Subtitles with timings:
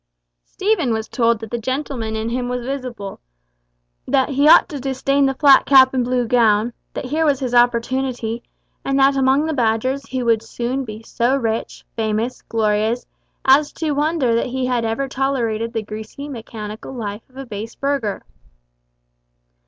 [0.45, 3.19] Stephen was told that the gentleman in him was visible,
[4.07, 7.53] that he ought to disdain the flat cap and blue gown, that here was his
[7.53, 8.41] opportunity,
[8.83, 13.05] and that among the Badgers he would soon be so rich, famous, glorious,
[13.45, 17.75] as to wonder that he had ever tolerated the greasy mechanical life of a base
[17.75, 18.23] burgher.